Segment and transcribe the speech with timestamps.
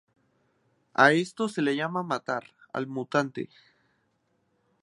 [0.95, 3.51] A esto se le llama "matar" al mutante.